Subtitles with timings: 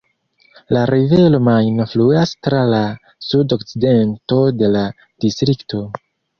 [0.77, 2.81] La rivero Majno fluas tra la
[3.29, 4.85] sud-okcidento de la
[5.29, 5.87] distrikto.